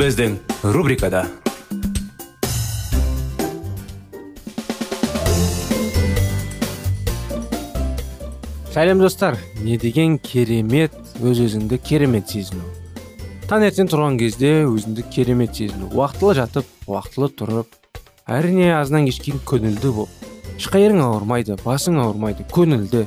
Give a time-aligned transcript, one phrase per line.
[0.00, 0.38] Біздің
[0.72, 1.26] рубрикада
[8.72, 12.64] сәлем достар не деген керемет өз өзіңді керемет сезіну
[13.50, 17.76] таңертең тұрған кезде өзіңді керемет сезіну уақытылы жатып уақытылы тұрып
[18.38, 23.04] әрине азынан кешкен көңілді болып ешқайырың ауырмайды басың ауырмайды көңілді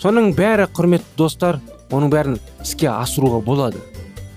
[0.00, 1.60] соның бәрі құрметті достар
[1.92, 3.90] оның бәрін іске асыруға болады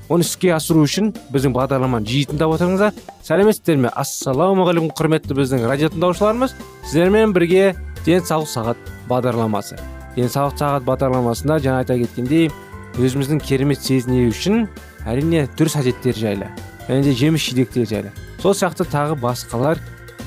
[0.10, 2.94] оны іске асыру үшін біздің бағдарламаны жиі тыңдап отырыңыздар.
[3.28, 6.56] Сәлеметсіздер ме ассалаумағалейкум құрметті біздің радио тыңдаушыларымыз.
[6.88, 7.74] Сіздермен бірге
[8.06, 9.80] денсаулық сағат бағдарламасы.
[10.16, 12.48] Денсаулық сағат бағдарламасында жаңа айта кеткендей
[12.98, 14.66] өзіміздің керемет сезіну үшін
[15.08, 16.48] әрине дұрыс әдеттер жайлы
[16.88, 18.14] және де жеміс жидектер жайлы.
[18.42, 19.82] Сол сияқты тағы басқалар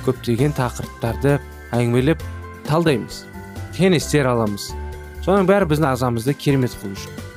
[0.04, 1.38] көптеген тақырыптарды
[1.72, 2.22] әңгімелеп
[2.68, 3.24] талдаймыз
[3.76, 4.70] кеңестер аламыз.
[5.24, 7.29] Соның бәрі біздің ағзамызды керемет қылу үшін.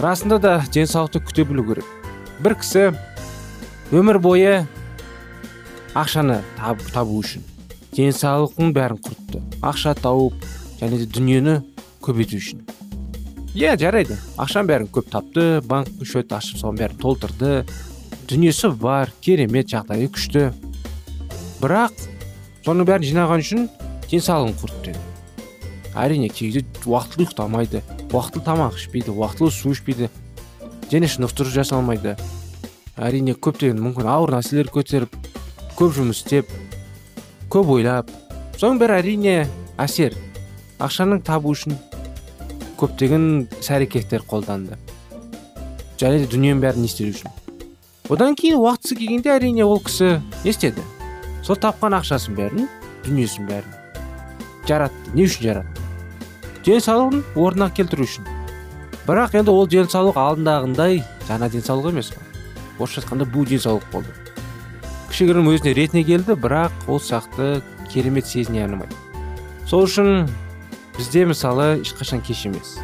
[0.00, 1.86] Расында да денсаулықты күте білу керек.
[2.40, 2.90] Бір кісі
[3.92, 4.66] өмір бойы
[5.94, 7.44] ақшаны таб, табу үшін
[7.96, 9.42] денсаулықтың бәрін құртты.
[9.66, 10.36] Ақша тауып
[10.80, 11.56] және де дүниені
[12.04, 12.62] көбейту үшін.
[13.58, 14.16] Иә жарайды.
[14.38, 17.52] Ақшаның бәрін көп тапты банк счет ашып соның бәрін толтырды.
[18.30, 20.48] Дүниесі бар керемет жағдайы күшті.
[21.60, 22.06] Бірақ
[22.64, 23.68] соның бәрін жинаған үшін
[24.08, 25.09] денсаулығын құртты.
[25.98, 30.10] Әрине кейде уақытылы ұйықтамайды уақытылы тамақ ішпейді уақытылы су ішпейді
[30.90, 32.16] дене шынықтыру жасалмайды.
[33.00, 35.14] Әрине көптеген мүмкін ауыр нәрселер көтеріп
[35.78, 36.50] көп жұмыс істеп
[37.50, 38.10] көп ойлап
[38.60, 39.34] соның бәрі әрине
[39.80, 40.14] әсер.
[40.80, 41.74] Ақшаның табу үшін
[42.80, 44.78] көптеген іс әрекеттер қолданды.
[46.00, 47.34] Және де дүниенің бәрін не істеу үшін.
[48.10, 50.84] Одан кейін уақытысы келгенде әрине ол кісі не істеді?
[51.44, 52.68] Сол тапқан ақшасын бәрін
[53.04, 53.76] дүниесін бәрін
[54.70, 55.14] жаратты.
[55.14, 55.79] Не үшін жаратты?
[56.66, 58.26] Денсаулығын орнына келтіру үшін.
[59.06, 62.26] Бірақ енді ол денсаулық алдындағындай жаңа денсаулық емес қой.
[62.78, 64.12] Орысша айтқанда бу денсаулық болды.
[65.10, 67.62] Кішігірім өзіне ретіне келді бірақ ол сияқты
[67.92, 68.94] керемет сезіне алмайды.
[69.66, 70.28] Сол үшін
[70.98, 72.76] бізде мысалы ешқашан кеш емес.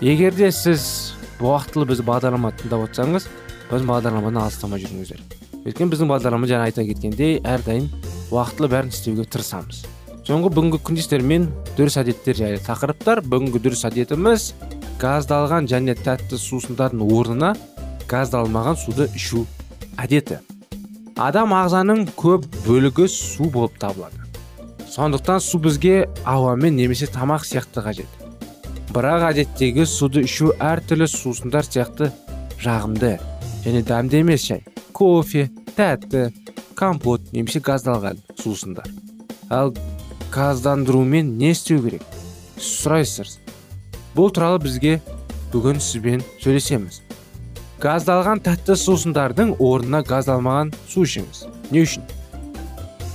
[0.00, 3.28] Егер де сіз уақытылы біз бағдарлама тыңдап отырсаңыз
[3.72, 5.20] біз бағдарламадан алыстамай жүріңіздер.
[5.66, 7.90] Өйткені біздің бағдарлама жаңа айта кеткендей әрдайым
[8.30, 9.84] уақытылы бәрін істеуге тырысамыз.
[10.26, 11.44] Соңғы бүгінгі күндестермен
[11.76, 13.20] дұрыс әдеттер жайлы тақырыптар.
[13.30, 14.48] Бүгінгі дұрыс әдетіміз
[14.98, 17.52] газдалған және тәтті сусындардың орнына
[18.10, 19.44] газдалмаған суды ішу
[20.02, 20.40] әдеті.
[21.16, 24.18] Адам ағзаның көп бөлігі су болып табылады.
[24.90, 28.10] Сондықтан су бізге ауамен немесе тамақ сияқты қажет.
[28.90, 32.10] Бірақ әдеттегі суды ішу әртүрлі сусындар сияқты
[32.58, 33.16] жағымды
[33.62, 34.64] және дәмді емес шай
[34.96, 36.30] кофе тәтті
[36.74, 38.88] компот немесе газдалған сусындар.
[39.50, 39.74] Ал
[40.32, 42.02] газдандырумен не істеу керек?
[42.56, 43.38] Сұрайсыз.
[44.16, 45.00] Бұл туралы бізге
[45.52, 47.02] бүгін сізбен сөйлесеміз.
[47.82, 51.42] Газдалған тәтті сусындардың орнына газдалмаған су ішіңіз.
[51.70, 52.06] Не үшін?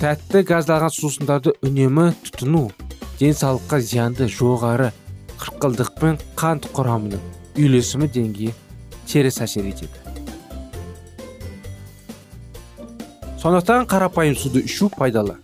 [0.01, 2.67] Тәтті газдалған сусындарды үнемі тұтыну
[3.19, 4.91] денсаулыққа зиянды жоғары
[5.41, 7.21] қырқылдық пен қант құрамының
[7.57, 8.53] үйлесімі деңгейі
[9.09, 9.97] теріс әсер етеді.
[13.41, 15.39] Сондықтан қарапайым суды ішу пайдалы.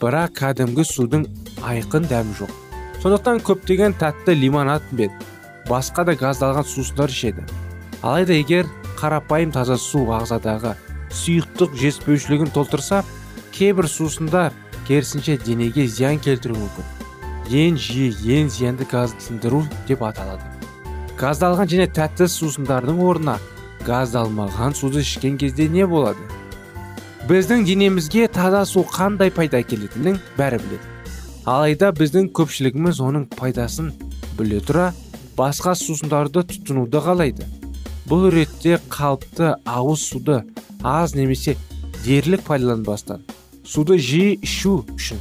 [0.00, 1.24] Бірақ кәдімгі судың
[1.64, 2.52] айқын дәмі жоқ.
[3.00, 5.14] Сондықтан көптеген тәтті лимонад пен
[5.68, 7.44] басқа да газдалған сусындар ішеді.
[8.02, 8.68] Алайда егер
[9.00, 10.74] қарапайым таза су ағзадағы
[11.10, 13.02] сұйықтық жетіспеушілігін толтырса
[13.56, 14.52] кейбір сусындар
[14.86, 16.92] керісінше денеге зиян келтіруі мүмкін.
[17.46, 20.44] Ең жиі ең зиянды газдандыру деп аталады.
[21.16, 23.38] Газдалған және тәтті сусындардың орнына
[23.86, 26.20] газдалмаған суды ішкен кезде не болады?
[27.26, 30.90] Біздің денемізге таза су қандай пайда әкелетінін бәрі біледі.
[31.50, 33.88] Алайда біздің көпшілігіміз оның пайдасын
[34.38, 34.92] біле тұра
[35.34, 37.48] басқа сусындарды тұтынуды қалайды.
[38.06, 40.44] Бұл ретте қалыпты ауыз суды
[40.86, 41.56] аз немесе
[42.04, 43.26] дерлік пайдаланбастан
[43.66, 45.18] суды жиі ішу үшін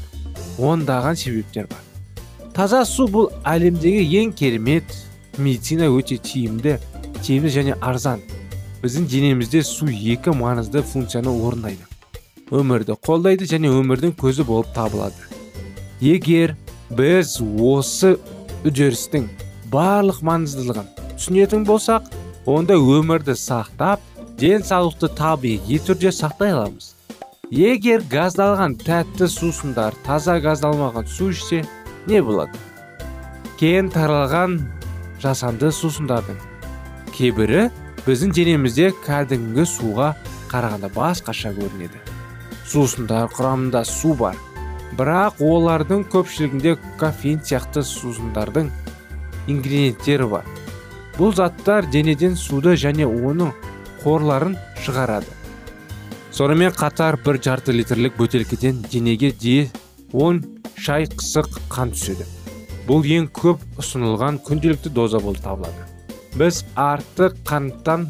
[0.62, 1.81] ондаған себептер бар.
[2.54, 4.94] Таза су бұл әлемдегі ең керемет
[5.42, 6.78] медицина өте тиімді
[7.24, 8.22] тиімді және арзан.
[8.86, 11.95] Біздің денемізде су екі маңызды функцияны орындайды.
[12.54, 15.18] Өмірді қолдайды және өмірдің көзі болып табылады.
[16.02, 16.56] Егер
[16.94, 18.16] біз осы
[18.66, 19.26] үдерістің
[19.74, 22.12] барлық маңыздылығын түсінетін болсақ
[22.46, 24.04] онда өмірді сақтап
[24.38, 26.94] денсаулықты табиғи түрде сақтай аламыз.
[27.50, 31.64] Егер газдалған тәтті сусындар таза газдалмаған су ішсе
[32.06, 32.54] не болады?
[33.58, 34.60] Кең таралған
[35.24, 36.38] жасанды сусындардың
[37.16, 37.70] кейбірі
[38.06, 40.14] біздің денемізде кәдімгі суға
[40.52, 42.05] қарағанда басқаша көрінеді.
[42.72, 44.36] Сусындар құрамында су бар.
[44.98, 48.70] Бірақ олардың көпшілігінде кофеин сияқты сусындардың
[49.52, 50.46] ингредиенттері бар.
[51.18, 53.54] Бұл заттар денеден суды және оның
[54.04, 55.32] қорларын шығарады.
[56.36, 59.70] Сонымен қатар бір жарты литрлік бөтелкеден денеге де
[60.12, 60.42] 10
[60.76, 62.26] шай қысық қан түседі.
[62.88, 65.88] Бұл ең көп ұсынылған күнделікті доза болып табылады.
[66.36, 68.10] Біз артық қанттан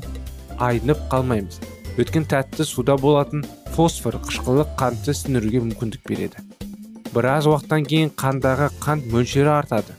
[0.57, 1.61] айнып қалмаймыз.
[2.01, 6.39] Өткен тәтті суда болатын фосфор қышқылы қантты сіңіруге мүмкіндік береді.
[7.11, 9.91] Біраз уақыттан кейін қандағы қант мөлшері артады.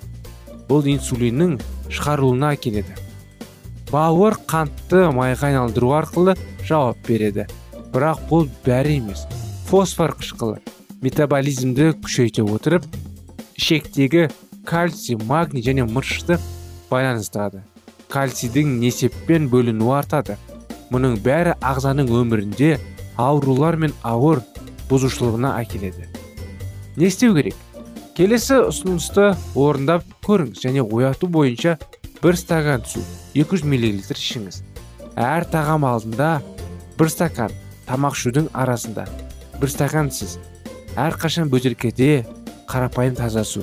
[0.71, 1.59] Бұл инсулиннің
[1.93, 2.97] шығарылуына әкеледі.
[3.91, 7.45] Бауыр қантты майға айналдыру арқылы жауап береді.
[7.93, 9.27] Бірақ бұл бәрі емес.
[9.69, 10.63] Фосфор қышқылы
[11.05, 12.89] метаболизмді күшейте отырып
[13.61, 14.31] ішектегі
[14.65, 16.41] кальций магний және мырышты
[16.89, 17.61] байланыстырады.
[18.09, 20.41] Кальцийдің несеппен бөлінуі артады.
[20.89, 22.77] Мұның бәрі ағзаның өмірінде
[23.17, 24.43] аурулар мен ауыр
[24.91, 26.07] бұзушылығына әкеледі.
[26.97, 27.57] Не істеу керек?
[28.17, 31.77] Келесі ұсынысты орындап көріңіз және ояту бойынша
[32.23, 33.03] бір стакан су
[33.35, 34.63] 200 мл ішіңіз.
[35.17, 36.41] Әр тағам алдында
[36.97, 37.53] бір стакан
[37.89, 39.05] тамақ ішудің арасында
[39.61, 40.39] бір стакан сіз
[40.97, 42.25] әрқашан бөтелкеде
[42.69, 43.63] қарапайым таза су.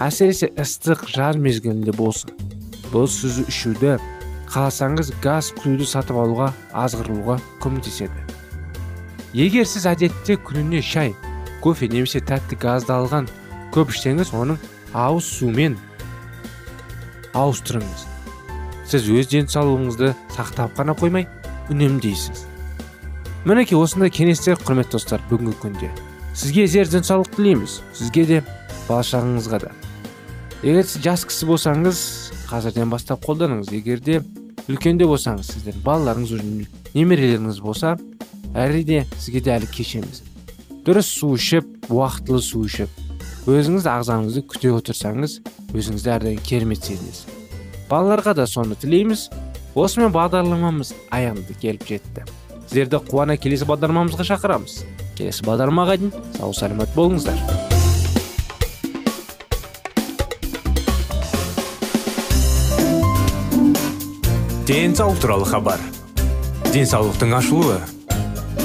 [0.00, 2.32] Әсіресе ыстық жаз мезгілінде болсын.
[2.88, 3.98] Бұл сіз ішуді
[4.50, 8.39] қаласаңыз газ құюды сатып алуға азғырылуға көмектеседі.
[9.36, 11.14] Егер сіз әдетте күніне шай
[11.62, 13.28] кофе немесе тәтті газдалған
[13.74, 14.58] көп ішсеңіз оның
[14.96, 15.76] ауыз сумен
[17.38, 18.06] ауыстырыңыз.
[18.90, 21.28] Сіз өз денсаулығыңызды сақтап қана қоймай
[21.70, 22.42] үнемдейсіз.
[23.46, 25.92] Мінекей осындай кеңестер құрметті достар бүгінгі күнде.
[26.34, 27.78] Сізге зер денсаулық тілейміз.
[27.94, 28.42] Сізге де
[28.88, 29.70] бала шағаңызға да.
[30.64, 32.02] Егер сіз жас кісі болсаңыз
[32.50, 33.70] қазірден бастап қолданыңыз.
[33.78, 34.18] Егер де
[34.66, 36.66] үлкенде болсаңыз сіздердің балаларыңыз
[36.98, 37.94] немерелеріңіз болса
[38.54, 40.22] әрине сізге де әлі кеш емес
[40.86, 45.40] дұрыс су ішіп уақытылы су ішіп өзіңіз ағзаңызды күте отырсаңыз
[45.74, 47.40] өзіңізді әрдайым керемет сезінесіз
[47.90, 49.28] балаларға да соны тілейміз.
[49.74, 52.24] Осымен бағдарламамыз аяғына келіп жетті.
[52.68, 54.80] Сіздерді қуана келесі бағдарламамызға шақырамыз.
[55.18, 57.38] Келесі бағдарламаға дейін сау саламат болыңыздар.
[64.70, 65.80] Денсаулық туралы хабар.
[66.70, 67.80] Денсаулықтың ашылуы.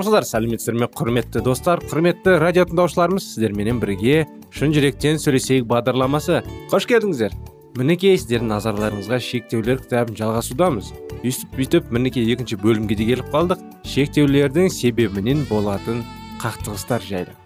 [0.00, 1.80] Армысыздар сәлеметсіздер ме құрметті достар?
[1.84, 6.38] Құрметті радио тыңдаушыларымыз сіздерменен бірге шын жүректен сөйлесейік бағдарламасы.
[6.72, 7.34] Қош келдіңіздер.
[7.76, 10.88] Мінекей сіздердің назарларыңызға шектеулер кітабын жалғасудамыз.
[11.20, 13.60] Өйстіп бүйтіп мінекей екінші бөлімге де келіп қалдық.
[13.84, 16.00] Шектеулердің себебінен болатын
[16.40, 17.36] қақтығыстар жайлы.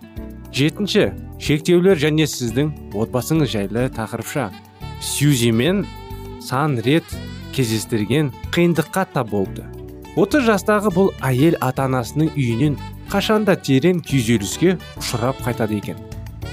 [0.54, 1.10] Жетінші
[1.42, 4.52] шектеулер және сіздің отбасыңыз жайлы тақырыпша.
[5.02, 5.88] Сьюзимен
[6.38, 7.18] сан рет
[7.56, 9.66] кездестірген қиындыққа тап болды.
[10.14, 12.76] 30 жастағы бұл әйел ата анасының үйінен
[13.10, 15.98] қашанда терең күйзеліске ұшырап қайтады екен.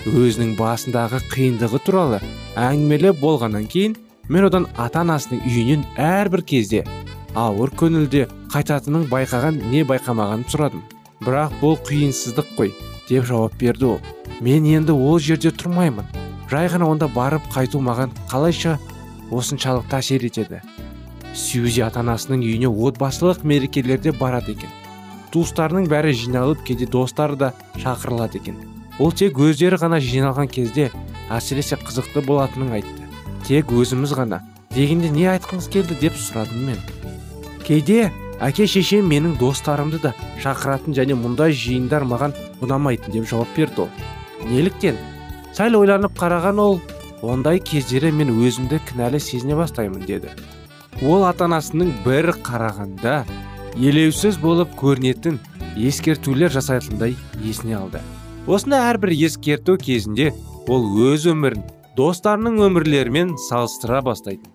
[0.09, 2.17] Өзінің басындағы қиындығы туралы
[2.57, 3.93] әңгімелеп болғаннан кейін
[4.33, 6.81] мен одан ата анасының үйінен әрбір кезде
[7.37, 10.81] ауыр көңілде қайтатынын байқаған не байқамағанын сұрадым.
[11.21, 12.73] Бірақ бұл қиынсыздық қой
[13.11, 13.99] деп жауап берді ол.
[14.41, 16.09] Мен енді ол жерде тұрмаймын.
[16.49, 18.79] Жай ғана онда барып қайту маған қалайша
[19.29, 20.65] осыншалықты әсер етеді
[21.35, 24.71] сьюзи ата анасының үйіне отбасылық мерекелерде барады екен.
[25.31, 28.57] Туыстарының бәрі жиналып кейде достары да шақырылады екен.
[28.99, 30.89] Ол тек өздері ғана жиналған кезде
[31.31, 33.07] әсіресе қызықты болатынын айтты.
[33.47, 34.41] Тек өзіміз ғана
[34.75, 35.95] дегенде не айтқыңыз келді?
[36.01, 36.77] деп сұрадым мен.
[37.63, 38.11] Кейде
[38.41, 43.91] әке шешем менің достарымды да шақыратын және мұндай жиындар маған ұнамайтын деп жауап берді ол.
[44.49, 44.99] Неліктен?
[45.55, 46.81] Сәл ойланып қараған ол
[47.21, 50.31] ондай кездері мен өзімді кінәлі сезіне бастаймын деді.
[51.01, 53.23] Ол ата анасының бір қарағанда
[53.81, 55.39] елеусіз болып көрінетін
[55.73, 58.01] ескертулер жасайтындай есіне алды.
[58.45, 60.29] Осыны әрбір ескерту кезінде
[60.69, 61.63] ол өз өмірін
[61.97, 64.51] достарының өмірлерімен салыстыра бастайтын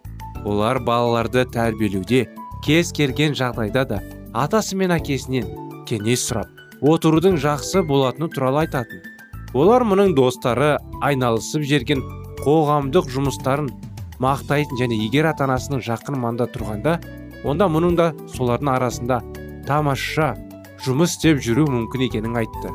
[0.46, 2.26] олар балаларды тәрбиелеуде
[2.66, 3.98] кез келген жағдайда да
[4.34, 5.50] атасы мен әкесінен
[5.90, 9.02] кеңес сұрап отырудың жақсы болатыны туралы айтатын.
[9.54, 12.02] Олар мұның достары айналысып жерген
[12.44, 13.70] қоғамдық жұмыстарын
[14.22, 16.98] мақтайтын және егер ата анасының жақын маңда тұрғанда
[17.44, 19.20] онда мұның да солардың арасында
[19.68, 20.32] тамаша
[20.84, 22.72] жұмыс істеп жүру мүмкін екенін айтты.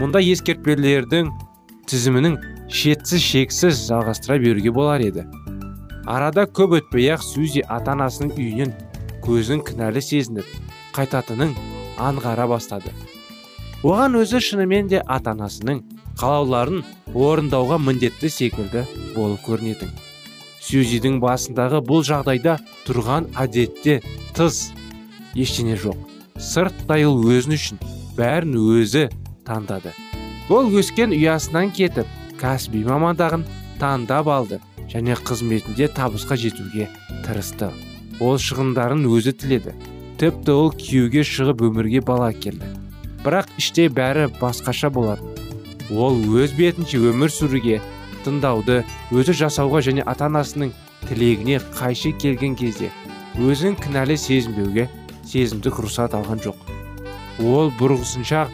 [0.00, 1.32] Мұнда ескертпелердің
[1.88, 2.36] тізімінің
[2.72, 5.26] шетсіз шексіз жалғастыра беруге болар еді.
[6.06, 8.74] Арада көп өтпей ақ сюзи ата анасының үйінен
[9.24, 10.46] көзін кінәлі сезініп
[10.96, 11.56] қайтатынын
[11.98, 12.92] аңғара бастады.
[13.82, 15.82] Оған өзі шынымен де ата анасының
[16.20, 16.84] қалауларын
[17.14, 18.86] орындауға міндетті секілді
[19.16, 20.05] болып көрінетін.
[20.66, 22.56] Сюзидің басындағы бұл жағдайда
[22.86, 24.00] тұрған әдетте
[24.36, 24.72] тыс
[25.38, 25.98] ештеңе жоқ.
[26.36, 27.82] Сырттай ол өзін үшін
[28.18, 29.06] бәрін өзі
[29.46, 29.94] таңдады.
[30.52, 33.46] Ол өскен ұясынан кетіп кәсіби мамандығын
[33.80, 34.60] таңдап алды
[34.92, 36.88] және қызметінде табысқа жетуге
[37.26, 37.70] тырысты.
[38.20, 39.76] Ол шығындарын өзі тіледі.
[40.20, 42.76] Тіпті ол күйеуге шығып өмірге бала келді
[43.26, 45.32] бірақ іште бәрі басқаша болатын.
[45.90, 47.80] Ол өз бетінше өмір сүруге
[48.26, 48.82] тыңдауды
[49.14, 50.74] өзі жасауға және ата анасының
[51.06, 52.90] тілегіне қайшы келген кезде
[53.38, 54.88] өзін кінәлі сезінбеуге
[55.26, 56.56] сезімдік рұқсат алған жоқ.
[57.44, 58.46] Ол бұрғысынша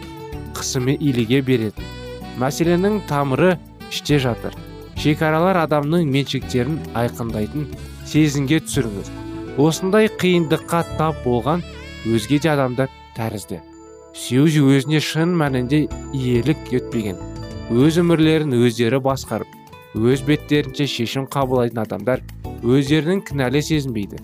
[0.56, 1.86] қысымы иліге беретін.
[2.40, 3.56] Мәселенің тамыры
[3.90, 4.56] іште жатыр.
[4.98, 7.68] Шекаралар адамның меншіктерін айқындайтын
[8.08, 9.12] сезімге түсіріңіз
[9.62, 11.62] осындай қиындыққа тап болған
[12.08, 13.60] өзге де адамдар тәрізді.
[14.16, 17.20] Сьюзи өзіне шын мәнінде иелік етпеген.
[17.72, 19.61] Өз өмірлерін өздері басқарып
[19.94, 22.22] өз беттерінше шешім қабылдайтын адамдар
[22.64, 24.22] өздерінің кінәлі сезінбейді.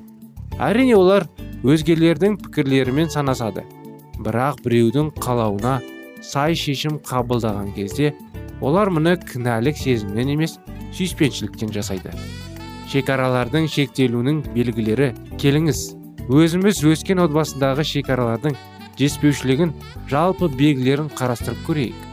[0.56, 1.26] Әрине олар
[1.66, 3.66] өзгелердің пікірлерімен санасады.
[4.18, 5.78] Бірақ біреудің қалауына
[6.24, 8.14] сай шешім қабылдаған кезде
[8.64, 10.56] олар мұны кінәлік сезімнен емес
[10.96, 12.14] сүйіспеншіліктен жасайды.
[12.88, 15.84] Шекаралардың шектелуінің белгілері келіңіз.
[16.32, 18.56] Өзіміз өскен отбасындағы шекаралардың
[18.98, 19.74] жетіспеушілігін
[20.10, 22.07] жалпы белгілерін қарастырып көрейік.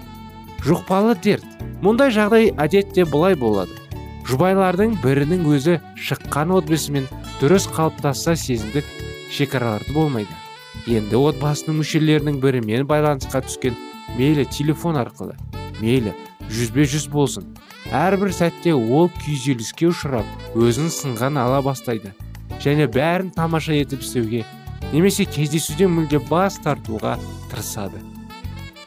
[0.65, 1.45] Жұқпалы дерт.
[1.85, 3.71] Мұндай жағдай әдетте былай болады.
[4.25, 7.05] Жұбайлардың бірінің өзі шыққан отбасымен
[7.41, 8.87] дұрыс қалыптасса сезімдік
[9.29, 10.33] шекараларды болмайды.
[10.89, 13.77] Енді отбасының мүшелерінің бірімен байланысқа түскен
[14.17, 15.37] мейлі телефон арқылы
[15.81, 16.13] мейлі
[16.49, 17.47] жүзбе жүз болсын
[17.93, 22.13] әрбір сәтте ол күйзеліске ұшырап өзін сынған ала бастайды.
[22.61, 24.43] Және бәрін тамаша етіп істеуге
[24.91, 27.17] немесе кездесуден мүлде бас тартуға
[27.51, 28.01] тырысады.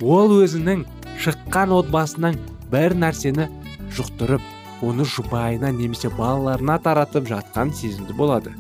[0.00, 0.87] Ол өзінің
[1.18, 2.37] шыққан отбасынан
[2.70, 3.48] бір нәрсені
[3.96, 8.52] жұқтырып оны жұбайына немесе балаларына таратып жатқан сезімді болады.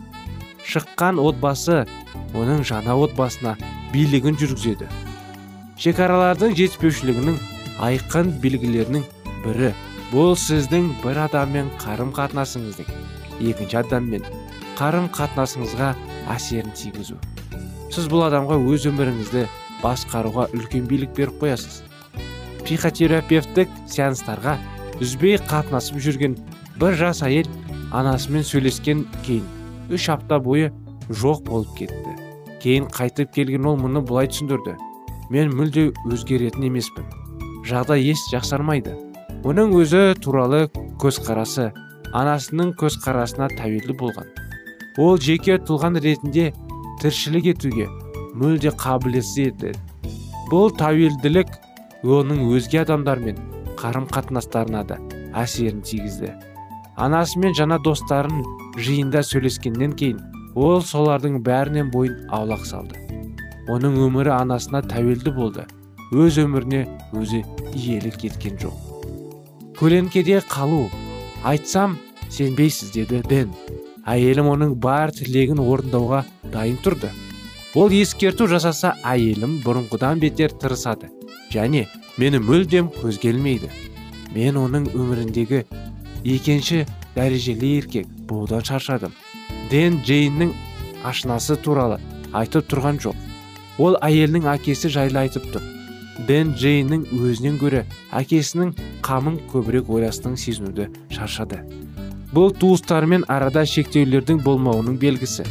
[0.66, 1.84] Шыққан отбасы
[2.34, 3.54] оның жаңа отбасына
[3.92, 4.88] билігін жүргізеді.
[5.78, 7.38] Шекаралардың жетіспеушілігінің
[7.86, 9.06] айқын белгілерінің
[9.46, 9.72] бірі.
[10.10, 12.88] Бұл сіздің бір адаммен қарым қатынасыңыздың
[13.52, 14.24] екінші адаммен
[14.78, 15.92] қарым қатынасыңызға
[16.34, 17.18] әсерін тигізу.
[17.92, 19.44] Сіз бұл адамға өз өміріңізді
[19.84, 21.84] басқаруға үлкен билік беріп қоясыз.
[22.68, 24.58] Психотерапевтік сеанстарға
[25.00, 26.34] үзбей қатынасып жүрген
[26.76, 27.48] бір жас әйел
[27.96, 29.46] анасымен сөйлескен кейін
[29.96, 30.68] үш апта бойы
[31.08, 32.12] жоқ болып кетті.
[32.60, 34.74] Кейін қайтып келген ол мұны былай түсіндірді.
[35.32, 37.06] Мен мүлде өзгеретін емеспін.
[37.64, 38.92] Жағдай еш жақсармайды.
[39.48, 40.66] Оның өзі туралы
[41.00, 41.70] көзқарасы
[42.12, 44.28] анасының көзқарасына тәуелді болған.
[45.00, 46.50] Ол жеке тұлған ретінде
[47.00, 47.88] тіршілік етуге
[48.36, 49.72] мүлде қабілетсіз еді.
[50.52, 51.56] Бұл тәуелділік
[52.06, 53.38] оның өзге адамдармен
[53.78, 54.98] қарым қатынастарына да
[55.34, 56.30] әсерін тигізді.
[56.98, 58.44] Анасымен жаңа достарын
[58.78, 60.20] жиында сөйлескеннен кейін
[60.54, 62.98] ол солардың бәрінен бойын аулақ салды.
[63.68, 65.66] Оның өмірі анасына тәуелді болды.
[66.14, 66.86] Өз өміріне
[67.18, 67.42] өзі
[67.74, 68.78] иелік еткен жоқ.
[69.78, 70.86] Көлеңкеде қалу.
[71.44, 71.98] Айтсам
[72.30, 73.52] сенбейсіз деді дэн.
[74.08, 76.24] Әйелім оның бар тілегін орындауға
[76.54, 77.12] дайын тұрды.
[77.76, 81.12] Ол ескерту жасаса әйелім бұрынғыдан бетер тырысады.
[81.52, 81.86] Және
[82.18, 83.70] мені мүлдем көзгелмейді
[84.34, 85.64] мен оның өміріндегі
[86.24, 86.84] екінші
[87.16, 89.14] дәрежелі еркек болудан шаршадым.
[89.70, 90.52] Дэн джейннің
[91.08, 91.98] ашынасы туралы
[92.36, 93.16] айтып тұрған жоқ.
[93.78, 95.64] Ол әйелінің әкесі жайлы айтып тұр.
[96.28, 97.84] Дэн джейннің өзінен гөрі
[98.20, 98.74] әкесінің
[99.06, 101.62] қамын көбірек ойластың сезінуді шаршады.
[102.34, 105.46] Бұл туыстарымен арада шектеулердің болмауының белгісі.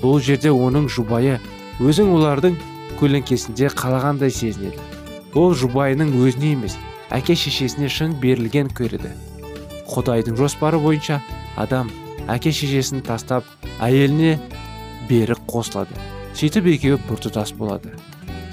[0.00, 1.40] Бұл жерде оның жұбайы
[1.82, 2.56] өзің олардың
[3.00, 4.78] көлеңкесінде қалағандай сезінеді.
[5.34, 6.76] Ол жұбайының өзіне емес
[7.14, 9.12] әке шешесіне шын берілген көреді.
[9.90, 11.20] Құдайдың жоспары бойынша
[11.60, 11.90] адам
[12.30, 13.46] әке шешесін тастап
[13.82, 14.38] әйеліне
[15.08, 15.94] берік қосылады.
[16.34, 17.92] Сөйтіп екеуі біртұтас болады.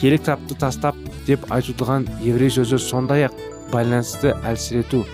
[0.01, 0.97] Келік тапты тастап
[1.27, 3.37] деп айтылған еврей сөзі сондай ақ
[3.71, 5.05] байланысты әлсірету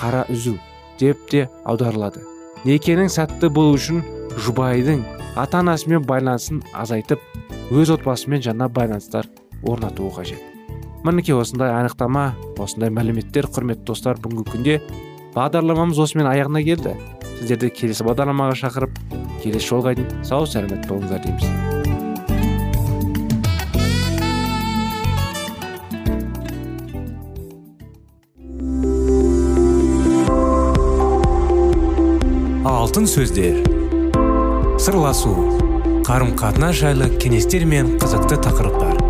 [0.00, 0.56] қара үзу
[1.00, 2.24] деп те аударылады.
[2.64, 4.02] Некенің сәтті болу үшін
[4.44, 5.04] жұбайдың
[5.40, 7.20] ата анасымен байланысын азайтып
[7.70, 9.28] өз отбасымен жаңа байланыстар
[9.62, 10.59] орнатуы қажет.
[11.04, 14.74] Мінекей осындай анықтама осындай мәліметтер құрметті достар бүгінгі күнде
[15.34, 16.94] бағдарламамыз осымен аяғына келді.
[17.40, 19.00] Сіздерді келесі бағдарламаға шақырып
[19.40, 21.48] келесі жолға дейін сау сәлемет болыңыздар дейміз.
[32.68, 33.62] Алтын сөздер.
[34.80, 35.32] Сырласу.
[36.04, 39.09] Қарым қатынас жайлы кеңестер мен қызықты тақырыптар.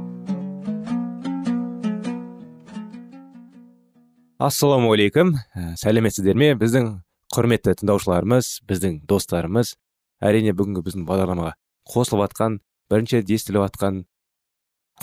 [4.41, 6.53] Ассалаумағалейкум ә, сәлеметсіздер ме?
[6.57, 6.87] Біздің
[7.35, 9.75] құрметті тыңдаушыларымыз біздің достарымыз
[10.25, 11.53] әрине бүгінгі біздің бағдарламаға
[11.91, 12.57] қосылып жатқан
[12.89, 14.01] бірінші рет естіліп жатқан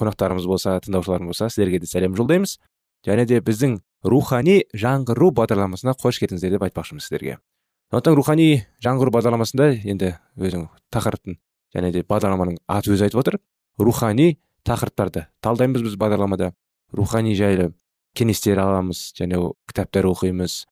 [0.00, 2.58] қонақтарымыз болса тыңдаушыларымыз болса сіздерге де сәлем жолдаймыз.
[3.06, 7.38] Және де біздің рухани жаңғыру бағдарламасына қош келдіңіздер деп айтпақшымыз сіздерге.
[7.92, 8.48] Сондықтан рухани
[8.82, 11.38] жаңғыру бағдарламасында енді өзің тақырыптың
[11.76, 13.38] және де бағдарламаның аты өзі айтып отыр.
[13.78, 16.52] Рухани тақырыптарды талдаймыз біз бағдарламада.
[16.92, 17.72] Рухани жайлы
[18.16, 20.64] кеңестер аламыз және кітаптар оқимыз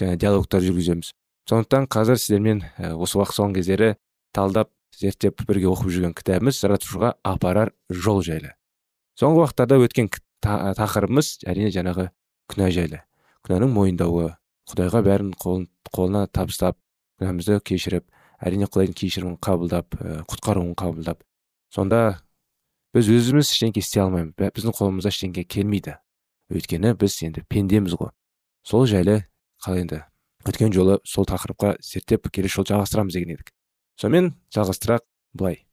[0.00, 1.12] және диалогтар жүргіземіз.
[1.48, 2.62] Сондықтан қазір сіздермен
[2.96, 3.90] осы уақыт соңғы кездері
[4.36, 8.54] талдап зерттеп бірге оқып жүрген кітабымыз жаратушыға апарар жол жайлы.
[9.18, 10.10] Соңғы уақыттарда өткен
[10.44, 12.10] тақырыбымыз әрине жаңағы
[12.50, 13.02] күнә жайлы.
[13.46, 14.30] Күнәнің мойындауы
[14.70, 16.78] құдайға бәрін қолын, қолына табыстап
[17.20, 18.06] күнәмізді кешіріп
[18.40, 19.96] әрине құдайдың кешірімін қабылдап
[20.30, 21.24] құтқаруын қабылдап
[21.74, 22.20] сонда
[22.94, 24.34] біз өзіміз ештеңке істей алмаймыз.
[24.34, 25.96] Біздің қолымызда ештеңке келмейді.
[26.50, 28.12] Өйткені біз енді пендеміз ғой.
[28.66, 29.24] Сол жайлы
[29.64, 30.02] қалай енді.
[30.44, 33.52] Өткен жолы сол тақырыпқа зерттеп келесі жолы жалғастырамыз деген едік.
[34.00, 35.04] Сонымен жалғастырақ
[35.36, 35.66] былай.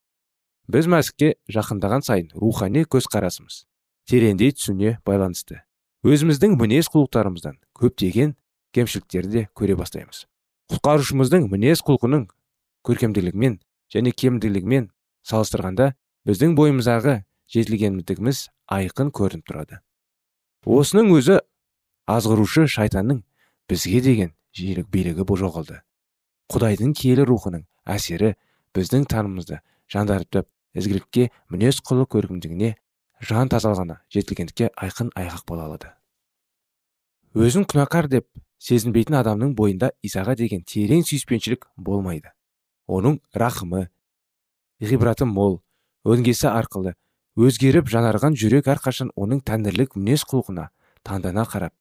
[0.68, 3.63] Біз мәсікке жақындаған сайын рухани көзқарасымыз
[4.08, 5.62] тереңдей түсуіне байланысты.
[6.04, 8.36] Өзіміздің мінез құлықтарымыздан көптеген
[8.76, 10.26] кемшіліктерді де көре бастаймыз.
[10.72, 12.28] Құтқарушымыздың мінез құлқының
[12.88, 13.58] көркемділігімен
[13.94, 14.92] және кемділігімен
[15.28, 15.94] салыстырғанда
[16.28, 19.80] біздің бойымыздағы жетілгендігіміз айқын көрініп тұрады.
[20.68, 21.38] Осының өзі
[22.12, 23.22] азғырушы шайтанның
[23.72, 25.80] бізге деген жиілік билігі жоғалды
[26.52, 28.34] құдайдың киелі рухының әсері
[28.76, 32.74] біздің танымызды жандарытып ізгілікке мінез құлық көркемдігіне
[33.30, 35.94] жан тазалығына жетілгендікке айқын айғақ бола алады.
[37.36, 38.28] Өзін күнәкар деп
[38.60, 42.32] сезінбейтін адамның бойында исаға деген терең сүйіспеншілік болмайды.
[42.88, 43.88] Оның рахымы
[44.80, 45.62] ғибраты мол
[46.06, 46.96] өңгесі арқылы
[47.38, 50.71] өзгеріп жанарған жүрек әрқашан оның тәңірлік мінез құлқына
[51.06, 51.73] таңдана қарап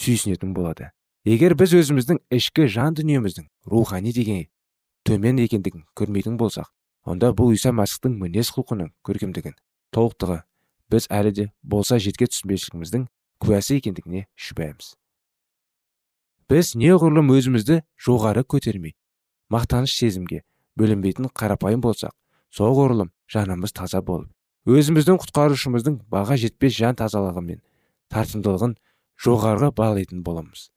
[0.00, 0.88] сүйсінетін болады.
[1.28, 4.46] Егер біз өзіміздің ішкі жан дүниеміздің рухани деген
[5.04, 6.70] төмен екендігін көрмейтін болсақ
[7.04, 9.58] онда бұл иса мәсіхтің мінез құлқының көркемдігін
[9.92, 10.38] толықтығы
[10.92, 13.06] біз әлі де болса жетке түсінбеушілігіміздің
[13.44, 14.94] куәсі екендігіне шүбәміз
[16.48, 18.96] біз неғұрлым өзімізді жоғары көтермей
[19.52, 20.40] мақтаныш сезімге
[20.80, 22.16] бөленбейтін қарапайым болсақ
[22.56, 24.32] соғұрлым жанымыз таза болып
[24.68, 27.60] өзіміздің құтқарушымыздың баға жетпес жан тазалығы мен
[28.12, 28.74] тартымдылығын
[29.24, 30.68] жоғарғы бағалайтын боламыз.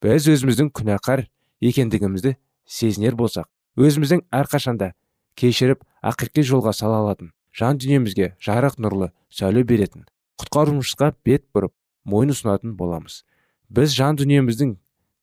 [0.00, 1.26] Біз өзіміздің күнәқар
[1.60, 4.92] екендігімізді сезінер болсақ өзіміздің әрқашанда
[5.36, 10.06] кешіріп ақиқи жолға сала алатын жан дүниемізге жарық нұрлы сәуле беретін
[10.40, 11.72] құтқарушымызға бет бұрып
[12.04, 13.22] мойын ұсынатын боламыз.
[13.68, 14.76] Біз жан дүниеміздің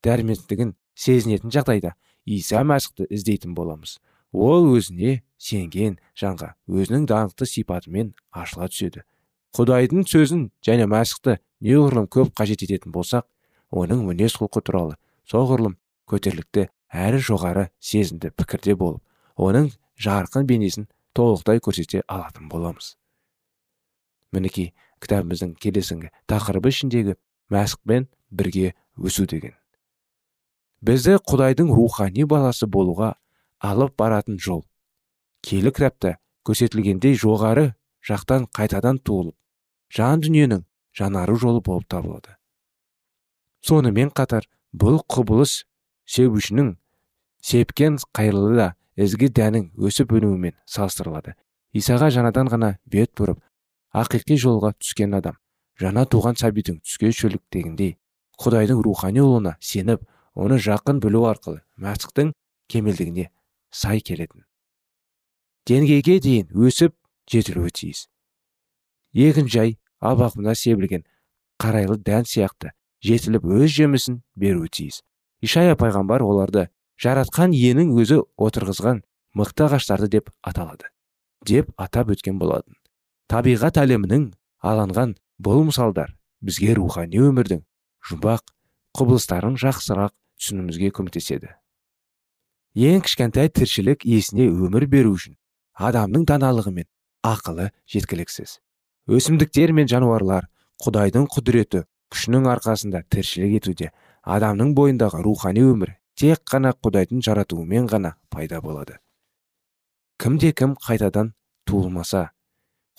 [0.06, 1.94] дәрмендігін сезінетін жағдайда
[2.26, 4.00] иса мәсіхті іздейтін боламыз.
[4.34, 9.04] Ол өзіне сенген жанға өзінің даңқты сипатымен ашыла түседі.
[9.54, 13.28] Құдайдың сөзін және мәсіхті неғұрлым көп қажет ететін болсақ
[13.70, 14.98] оның мінез құлқы туралы
[15.30, 15.78] соғұрлым
[16.10, 19.02] көтерлікті әрі жоғары сезімді пікірде болып
[19.38, 19.70] оның
[20.02, 22.96] жарқын бейнесін толықтай көрсете алатын боламыз.
[24.34, 27.18] Мінекей кітабымыздың келесіңгі тақырыбы ішіндегі
[27.54, 29.54] мәсіхпен бірге өсу деген.
[30.82, 33.14] Бізді құдайдың рухани баласы болуға
[33.64, 34.66] алып баратын жол.
[35.44, 37.74] Келі кітапта көрсетілгендей жоғары
[38.04, 39.36] жақтан қайтадан туылып
[39.96, 40.66] жан дүниенің
[40.98, 42.36] жанары жолы болып табылады.
[43.64, 45.64] Сонымен қатар бұл құбылыс
[46.06, 46.76] себушінің
[47.42, 48.68] сепкен қайырлы да
[49.00, 51.38] ізгі дәнің өсіп өнуімен салыстырылады.
[51.74, 53.40] Исаға жаңадан ғана бет бұрып
[53.94, 55.40] ақиқи жолға түскен адам
[55.80, 57.96] жаңа туған сәбидің түске шөліктегіндей
[58.42, 62.34] құдайдың рухани ұлына сеніп оны жақын білу арқылы мәсіхтің
[62.70, 63.30] кемелдігіне
[63.74, 64.46] сай келетін.
[65.68, 66.96] Деңгейге дейін өсіп
[67.32, 68.08] жетілуі тиіс.
[69.14, 71.06] Егін жай албақпына себілген
[71.62, 75.02] қарайлы дән сияқты жетіліп өз жемісін беруі тиіс.
[75.44, 76.68] Ишая пайғамбар оларды
[77.02, 79.04] жаратқан иенің өзі отырғызған
[79.36, 80.92] мықты ағаштарды деп аталады
[81.48, 82.76] деп атап өткен болатын.
[83.28, 84.30] Табиғат әлемінің
[84.64, 87.64] аланған бұл мысалдар бізге рухани өмірдің
[88.10, 88.54] жұмбақ
[89.00, 91.56] құбылыстарын жақсырақ түсінуімізге көмектеседі.
[92.74, 95.36] Ең кішкентай тіршілік иесіне өмір беру үшін
[95.78, 96.88] адамның даналығы мен
[97.24, 98.58] ақылы жеткіліксіз.
[99.08, 100.48] Өсімдіктер мен жануарлар
[100.82, 101.84] құдайдың құдіреті
[102.14, 103.92] күшінің арқасында тіршілік етуде
[104.24, 108.98] адамның бойындағы рухани өмір тек қана құдайдың жаратуымен ғана пайда болады.
[110.18, 111.34] Кімде кім қайтадан
[111.70, 112.32] туылмаса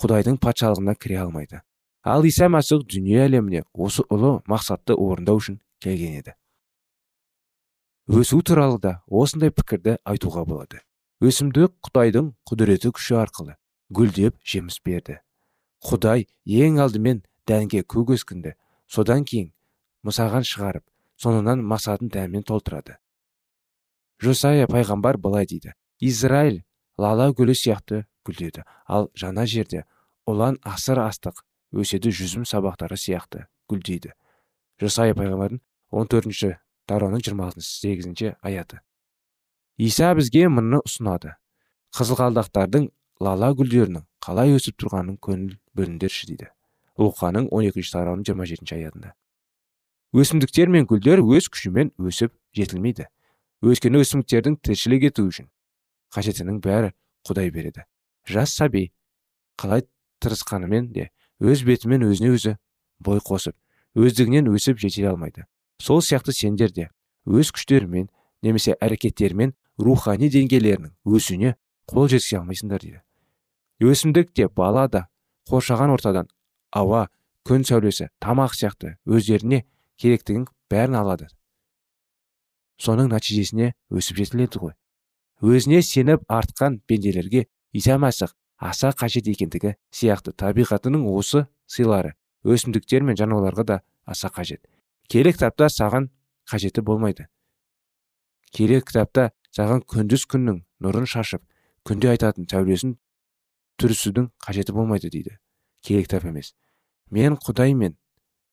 [0.03, 1.63] құдайдың патшалығына кіре алмайды.
[2.05, 6.35] Ал иса мәсіх дүние әлеміне осы ұлы мақсатты орындау үшін келген еді.
[8.09, 10.81] Өсу туралы да осындай пікірді айтуға болады.
[11.25, 13.55] Өсімдік құдайдың құдіреті күші арқылы
[13.89, 15.21] гүлдеп жеміс берді.
[15.81, 18.55] Құдай ең алдымен дәнге көк өскінді
[18.87, 19.53] содан кейін
[20.05, 20.85] мысаған шығарып
[21.17, 22.99] соңынан масатын дәнмен толтырады.
[24.21, 26.63] Жосая пайғамбар былай дейді израиль
[26.99, 29.85] лала гүлі сияқты гүлдеді ал жаңа жерде
[30.29, 31.41] ұлан асыр астық
[31.73, 34.13] өседі жүзім сабақтары сияқты гүлдейді
[34.81, 35.61] жосая пайғамбардың
[35.95, 38.81] 14 тарауның жиырма сегізінші аяты
[39.79, 41.35] иса бізге мұны ұсынады
[41.97, 42.91] қызылқалдақтардың
[43.25, 46.51] лала гүлдерінің қалай өсіп тұрғанын көңіл бөліңдерші дейді
[46.99, 49.15] луқаның он екінші тарауының жиырма жетінші аятында
[50.15, 53.09] өсімдіктер мен гүлдер өз күшімен өсіп жетілмейді
[53.65, 55.49] өйткені өсімдіктердің тіршілік ету үшін
[56.15, 56.93] қажетінің бәрі
[57.27, 57.87] құдай береді
[58.29, 58.91] жас сәби
[59.59, 59.87] қалай
[60.23, 61.09] тырысқанымен де
[61.41, 62.57] өз бетімен өзіне өзі
[63.01, 63.57] бой қосып
[63.99, 65.49] өздігінен өсіп жете алмайды
[65.81, 66.89] сол сияқты сендер де
[67.27, 68.09] өз күштерімен
[68.43, 71.55] немесе әрекеттерімен рухани деңгейлерінің өсуіне
[71.91, 73.01] қол жеткізе алмайсыңдар дейді.
[73.81, 75.07] Өсімдік те бала да
[75.51, 76.29] қоршаған ортадан
[76.73, 77.09] ауа
[77.49, 79.65] күн сәулесі тамақ сияқты өздеріне
[80.01, 81.29] керектігін бәрін алады.
[82.81, 84.75] Соның нәтижесіне өсіп жетіледі ғой.
[85.43, 87.99] Өзіне сеніп артқан пенделерге иса
[88.65, 94.63] аса қажет екендігі сияқты табиғатының осы сыйлары өсімдіктер мен жануарларға да аса қажет.
[95.09, 96.11] Керек кітапта саған
[96.51, 97.27] қажеті болмайды.
[98.53, 101.43] Керек кітапта саған күндіз күннің нұрын шашып
[101.87, 102.97] күнде айтатын сәулесін
[103.81, 105.39] түрісудің қажеті болмайды дейді.
[105.83, 106.55] Керек кітап емес.
[107.11, 107.97] Мен құдай мен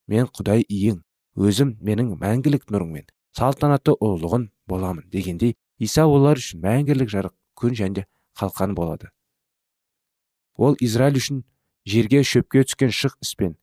[0.06, 1.02] мен құдай иең
[1.36, 8.04] өзім менің мәңгілік нұрыңмен салтанатты ұлылығын боламын дегендей иса олар үшін мәңгілік жарық күн және
[8.38, 9.08] қалқан болады.
[10.56, 11.44] Ол израиль үшін
[11.88, 13.56] жерге шөпке түскен шық іспен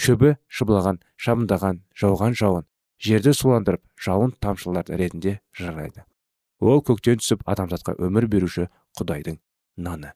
[0.00, 2.66] шөбі шыбылаған шабындаған жауған жауын
[3.00, 6.04] жерді суландырып жауын тамшылар ретінде жарайды.
[6.60, 9.38] Ол көктен түсіп адамзатқа өмір беруші құдайдың
[9.76, 10.12] наны.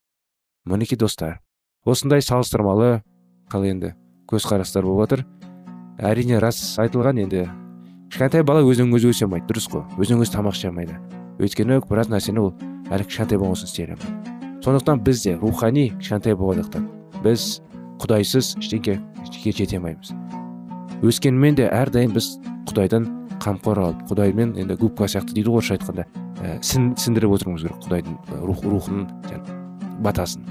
[0.64, 1.40] Мінекей достар
[1.84, 3.02] осындай салыстырмалы
[3.52, 3.94] қалай енді
[4.28, 5.26] көзқарастар болып жатыр
[5.98, 7.48] әрине рас айтылған енді.
[8.12, 10.96] Кішкентай бала өзінен өзі өсе алмайды дұрыс қой өзінен өзі тамақ іше алмайды
[11.42, 12.52] өйткені біраз нәрсені ол
[12.92, 16.86] әлі кішкентай болған істей алмайды сондықтан біз де рухани кішкентай болғандықтан
[17.24, 17.46] біз
[18.04, 19.00] құдайсыз ештеңеге
[19.32, 20.14] жете алмаймыз
[21.04, 22.36] өскенімен де әрдайым біз
[22.70, 23.10] құдайдан
[23.42, 26.06] қамқор алып құдаймен енді губка сияқты дейді ғой орысша айтқанда
[26.40, 29.06] ә, сіндіріп отыруымыз керек құдайдың рух, рухының
[30.04, 30.44] батасын.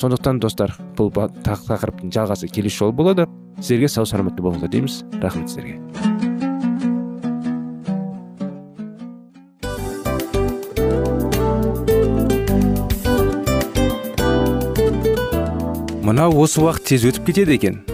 [0.00, 3.28] Сондықтан достар бұл тақырыптың жалғасы келесі жолы болады.
[3.60, 5.04] Сіздерге сау саламатты болыңыздар дейміз.
[5.22, 5.78] Рахмет сіздерге.
[16.04, 17.93] Мынау осы уақыт тез өтіп кетеді екен.